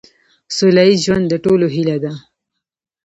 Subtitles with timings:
[0.55, 2.13] سوله ایز ژوند د ټولو هیله ده.